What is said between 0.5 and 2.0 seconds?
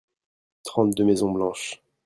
trente deux maisons blanches.